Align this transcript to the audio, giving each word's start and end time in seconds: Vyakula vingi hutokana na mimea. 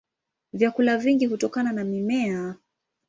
Vyakula 0.53 0.97
vingi 0.97 1.25
hutokana 1.25 1.71
na 1.71 1.83
mimea. 1.83 2.55